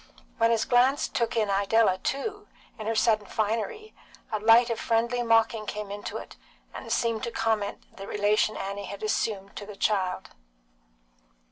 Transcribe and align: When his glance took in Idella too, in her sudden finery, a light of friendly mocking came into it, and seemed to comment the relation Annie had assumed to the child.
When 0.39 0.49
his 0.49 0.65
glance 0.65 1.07
took 1.07 1.35
in 1.37 1.51
Idella 1.51 1.99
too, 1.99 2.47
in 2.79 2.87
her 2.87 2.95
sudden 2.95 3.27
finery, 3.27 3.93
a 4.31 4.39
light 4.39 4.71
of 4.71 4.79
friendly 4.79 5.21
mocking 5.21 5.67
came 5.67 5.91
into 5.91 6.17
it, 6.17 6.37
and 6.73 6.91
seemed 6.91 7.21
to 7.21 7.31
comment 7.31 7.83
the 7.97 8.07
relation 8.07 8.57
Annie 8.57 8.85
had 8.85 9.03
assumed 9.03 9.55
to 9.57 9.65
the 9.67 9.75
child. 9.75 10.31